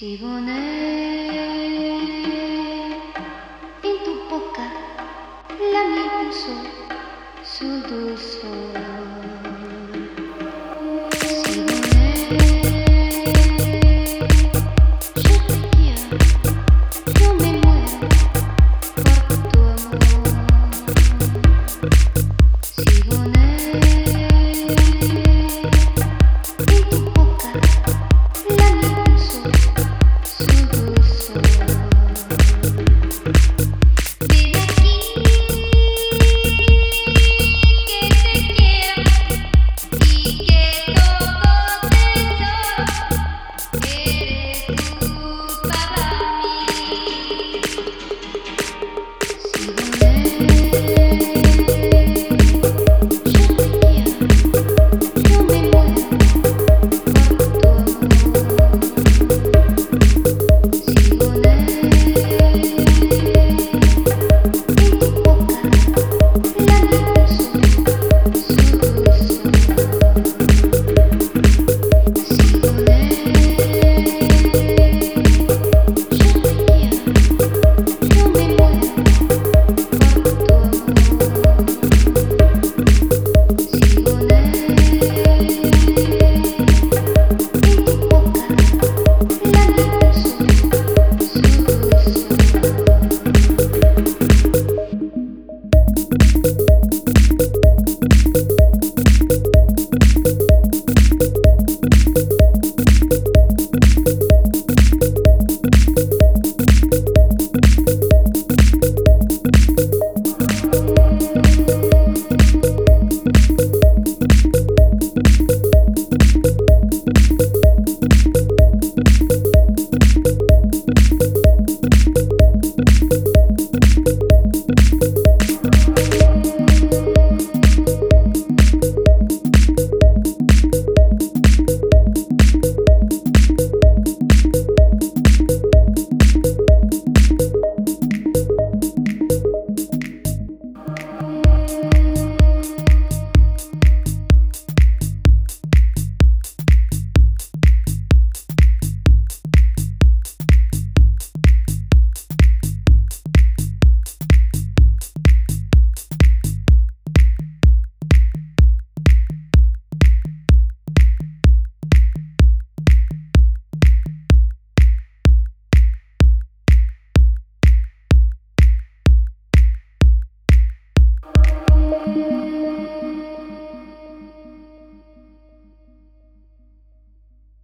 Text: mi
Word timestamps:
mi 0.00 1.11